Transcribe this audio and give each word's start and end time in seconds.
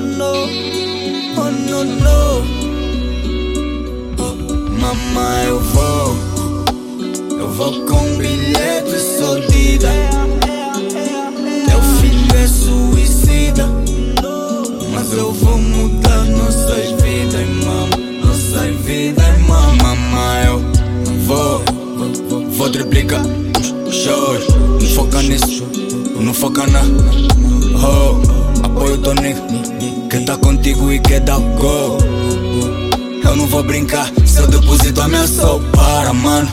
oh 0.00 0.06
no, 0.16 0.32
oh 1.36 1.50
no, 1.50 1.84
no. 1.84 2.42
Oh, 4.18 4.34
mamãe, 4.80 5.46
eu 5.46 5.60
vou, 5.60 6.16
eu 7.38 7.48
vou 7.50 7.84
com 7.84 7.96
um 7.96 8.16
bilhete 8.16 8.98
soltida. 9.18 9.90
Teu 11.68 11.82
filho 12.00 12.36
é 12.36 12.46
suicida, 12.46 13.68
mas 14.92 15.12
eu 15.12 15.32
vou 15.32 15.58
mudar 15.58 16.24
nossas 16.24 16.92
vidas, 17.02 17.46
mamãe. 17.64 18.20
Nossas 18.24 18.76
vidas, 18.84 19.38
mamãe. 19.46 19.76
Mamãe, 19.82 20.46
eu 20.46 20.60
vou, 21.26 21.62
vou 22.52 22.70
triplicar 22.70 23.22
os 23.86 23.94
shows. 23.94 24.46
Não 24.80 24.88
foca 24.94 25.22
nisso, 25.22 25.66
não 26.18 26.32
foca 26.32 26.66
na. 26.66 26.80
Oh 27.82 28.39
nigga. 29.14 29.40
Que 30.10 30.20
tá 30.24 30.36
contigo 30.36 30.92
e 30.92 30.98
quer 31.00 31.20
dar 31.20 31.38
go. 31.38 31.98
Eu 33.24 33.36
não 33.36 33.46
vou 33.46 33.62
brincar, 33.62 34.10
se 34.26 34.40
eu 34.40 34.46
deposito 34.48 35.00
a 35.00 35.08
minha 35.08 35.26
soul 35.26 35.60
para, 35.72 36.12
mano. 36.12 36.48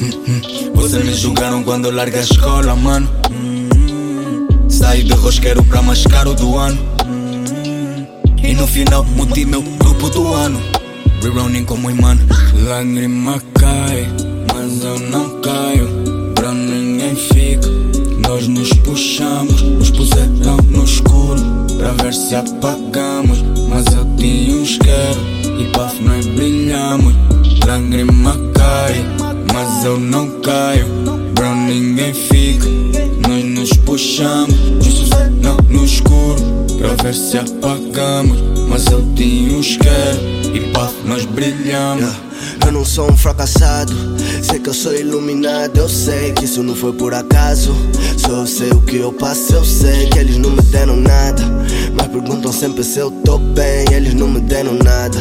Hum, 0.00 0.10
hum. 0.28 0.72
Vocês 0.74 1.04
me 1.04 1.14
julgaram 1.14 1.62
quando 1.62 1.88
eu 1.88 2.00
a 2.00 2.06
escola, 2.06 2.74
mano. 2.76 3.08
Hum, 3.30 4.48
Saí 4.68 5.02
de 5.02 5.12
rosqueiro 5.14 5.62
pra 5.64 5.82
mais 5.82 6.04
caro 6.06 6.34
do 6.34 6.56
ano. 6.56 6.78
E 8.42 8.54
no 8.54 8.66
final 8.66 9.04
mudei 9.04 9.44
meu 9.44 9.62
grupo 9.62 10.10
do 10.10 10.32
ano. 10.34 10.60
Rerunning 11.22 11.64
como 11.64 11.94
mano. 11.94 12.20
Lágrima 12.66 13.40
cai, 13.54 14.08
mas 14.52 14.82
eu 14.82 14.98
não 15.10 15.40
caio. 15.40 15.88
Pra 16.34 16.52
ninguém 16.52 17.14
fica. 17.14 17.68
Nós 18.28 18.48
nos 18.48 18.72
puxamos, 18.84 19.51
Ver 22.12 22.16
se 22.16 22.34
apagamos. 22.34 23.42
Mas 23.70 23.86
eu 23.86 24.04
tinha 24.18 24.54
uns 24.54 24.76
quero. 24.76 25.18
E 25.58 25.64
paf, 25.72 25.98
nós 26.02 26.26
brilhamos. 26.26 27.14
Lágrima 27.66 28.36
cai, 28.52 29.02
mas 29.50 29.82
eu 29.86 29.98
não 29.98 30.28
caio. 30.42 30.86
Pra 31.34 31.54
ninguém 31.54 32.12
fica. 32.12 32.66
Nós 33.26 33.44
nos 33.44 33.72
puxamos, 33.78 34.54
nos 34.54 34.88
puseram 34.88 35.56
no 35.70 35.84
escuro. 35.86 36.66
Pra 36.76 37.02
ver 37.02 37.14
se 37.14 37.38
apagamos. 37.38 38.38
Mas 38.68 38.84
eu 38.88 39.02
tinha 39.14 39.56
uns 39.56 39.78
quero. 39.78 40.54
E 40.54 40.70
paf, 40.70 40.94
nós 41.06 41.24
brilhamos. 41.24 42.12
Eu 42.64 42.72
não 42.72 42.84
sou 42.84 43.10
um 43.10 43.16
fracassado, 43.16 43.92
sei 44.42 44.58
que 44.58 44.68
eu 44.68 44.74
sou 44.74 44.94
iluminado. 44.94 45.76
Eu 45.76 45.88
sei 45.88 46.32
que 46.32 46.44
isso 46.44 46.62
não 46.62 46.74
foi 46.74 46.92
por 46.92 47.14
acaso. 47.14 47.74
Só 48.16 48.30
eu 48.30 48.46
sei 48.46 48.70
o 48.70 48.80
que 48.80 48.96
eu 48.96 49.12
passo, 49.12 49.54
eu 49.54 49.64
sei 49.64 50.06
que 50.06 50.18
eles 50.18 50.38
não 50.38 50.50
me 50.50 50.62
deram 50.62 50.96
nada. 50.96 51.42
Mas 51.94 52.06
perguntam 52.08 52.52
sempre 52.52 52.84
se 52.84 52.98
eu 52.98 53.10
tô 53.24 53.38
bem, 53.38 53.84
eles 53.92 54.14
não 54.14 54.28
me 54.28 54.40
deram 54.40 54.74
nada. 54.74 55.18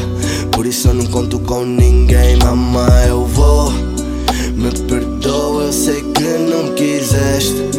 Por 0.52 0.66
isso 0.66 0.90
eu 0.90 0.94
não 0.94 1.06
conto 1.08 1.40
com 1.40 1.66
ninguém, 1.66 2.38
mamãe. 2.38 3.08
Eu 3.08 3.26
vou, 3.26 3.72
me 3.72 4.72
perdoa, 4.88 5.64
eu 5.64 5.74
sei 5.74 6.02
que 6.14 6.24
não 6.24 6.74
quiseste. 6.76 7.70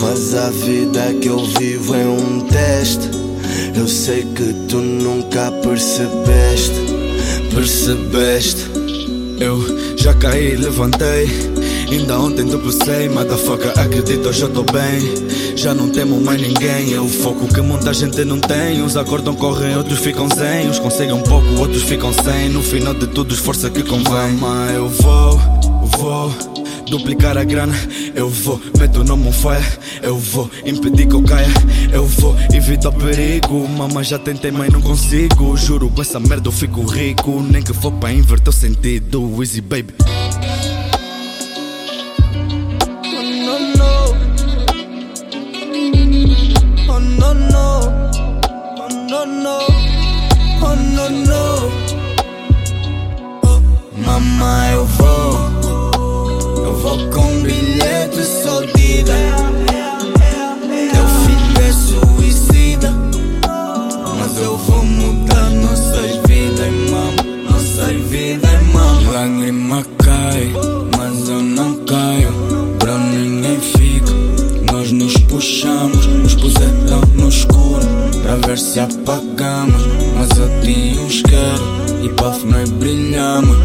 Mas 0.00 0.34
a 0.34 0.50
vida 0.50 1.14
que 1.20 1.28
eu 1.28 1.44
vivo 1.44 1.94
é 1.94 2.04
um 2.04 2.40
teste. 2.40 3.10
Eu 3.74 3.86
sei 3.86 4.22
que 4.34 4.54
tu 4.68 4.78
nunca 4.78 5.52
percebeste, 5.62 6.95
percebeste. 7.54 8.66
Eu 9.38 9.96
já 9.96 10.14
caí, 10.14 10.56
levantei. 10.56 11.28
Ainda 11.90 12.18
ontem 12.18 12.46
tropecei, 12.46 13.08
motherfucker, 13.08 13.78
acredito, 13.78 14.28
hoje 14.28 14.42
eu 14.42 14.48
tô 14.48 14.62
bem. 14.64 15.56
Já 15.56 15.72
não 15.74 15.88
temo 15.88 16.20
mais 16.20 16.40
ninguém, 16.40 16.94
é 16.94 17.00
o 17.00 17.08
foco 17.08 17.46
que 17.46 17.60
muita 17.60 17.92
gente 17.94 18.24
não 18.24 18.38
tem. 18.38 18.82
Uns 18.82 18.96
acordam, 18.96 19.34
correm, 19.34 19.76
outros 19.76 19.98
ficam 19.98 20.28
zen. 20.28 20.68
Uns 20.68 20.78
conseguem 20.78 21.14
um 21.14 21.22
pouco, 21.22 21.46
outros 21.58 21.82
ficam 21.82 22.12
sem. 22.12 22.48
No 22.48 22.62
final 22.62 22.94
de 22.94 23.06
tudo, 23.06 23.34
esforço 23.34 23.70
que 23.70 23.82
convém. 23.82 24.36
Mas 24.38 24.74
eu 24.74 24.88
vou, 24.88 25.40
vou. 25.98 26.65
Duplicar 26.88 27.36
a 27.36 27.42
grana, 27.42 27.74
eu 28.14 28.30
vou, 28.30 28.60
meto 28.78 29.00
o 29.00 29.04
nome 29.04 29.28
on 29.28 29.32
fire, 29.32 29.66
eu 30.02 30.16
vou 30.16 30.48
impedir 30.64 31.08
que 31.08 31.14
eu 31.14 31.22
caia, 31.22 31.48
eu 31.92 32.06
vou 32.06 32.36
evitar 32.54 32.90
o 32.90 32.92
perigo. 32.92 33.68
Mama, 33.68 34.04
já 34.04 34.18
tentei, 34.18 34.52
mas 34.52 34.72
não 34.72 34.80
consigo. 34.80 35.56
Juro, 35.56 35.90
com 35.90 36.00
essa 36.00 36.20
merda 36.20 36.48
eu 36.48 36.52
fico 36.52 36.84
rico. 36.84 37.42
Nem 37.42 37.60
que 37.60 37.72
for 37.72 37.90
pra 37.92 38.12
inverter 38.12 38.48
o 38.48 38.52
sentido. 38.52 39.42
Easy, 39.42 39.60
baby. 39.60 39.94
Oh 46.88 47.00
no 47.00 47.34
no. 51.10 51.26
Vou 56.86 57.10
com 57.10 57.42
bilhete 57.42 58.22
soltida. 58.22 59.12
Teu 60.92 61.06
filho 61.24 61.58
é 61.60 61.72
suicida. 61.72 62.94
Mas 64.18 64.38
eu 64.38 64.56
vou 64.56 64.84
mudar 64.84 65.50
nossas 65.50 66.16
vidas, 66.28 66.72
mama. 66.90 67.50
Nossas 67.50 67.96
vidas, 68.08 68.62
mama. 68.72 69.10
Lágrima 69.12 69.84
cai, 69.98 70.52
mas 70.96 71.28
eu 71.28 71.42
não 71.42 71.74
caio. 71.84 72.32
Pra 72.78 72.96
ninguém 72.98 73.58
fica. 73.60 74.12
Nós 74.72 74.92
nos 74.92 75.16
puxamos, 75.28 76.06
nos 76.06 76.34
puseram 76.36 77.00
no 77.14 77.28
escuro. 77.28 77.84
Pra 78.22 78.36
ver 78.46 78.58
se 78.58 78.78
apagamos. 78.78 79.82
Mas 80.16 80.38
eu 80.38 80.48
tinha 80.62 81.00
uns 81.00 81.20
quero. 81.22 82.04
E 82.04 82.08
paf, 82.10 82.46
nós 82.46 82.70
brilhamos. 82.70 83.56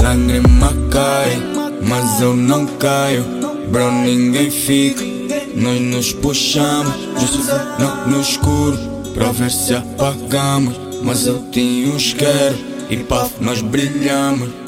Lágrima 0.00 0.72
cai, 0.90 1.57
mas 1.86 2.20
eu 2.20 2.34
não 2.34 2.66
caio. 2.66 3.24
Bro, 3.70 3.92
ninguém 3.92 4.50
fica. 4.50 5.02
Nós 5.54 5.80
nos 5.80 6.12
puxamos, 6.12 6.94
puseram 7.14 8.06
no 8.06 8.20
escuro. 8.20 8.78
Pra 9.14 9.32
ver 9.32 9.50
se 9.50 9.74
apagamos. 9.74 10.74
Mas 11.02 11.26
eu 11.26 11.44
tinha 11.50 11.92
uns 11.92 12.12
quero. 12.12 12.56
E 12.90 12.96
paf, 12.98 13.32
nós 13.40 13.60
brilhamos. 13.60 14.67